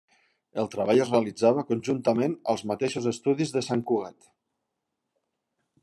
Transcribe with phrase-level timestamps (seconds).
[0.61, 4.35] El treball es realitzava conjuntament als mateixos estudis de Sant Cugat.